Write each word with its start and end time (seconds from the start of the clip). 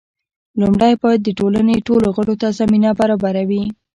لومړی 0.59 0.93
باید 1.01 1.19
د 1.23 1.29
ټولنې 1.39 1.75
ټولو 1.87 2.07
غړو 2.15 2.35
ته 2.41 2.47
زمینه 2.59 2.89
برابره 2.99 3.43
وي. 3.49 3.63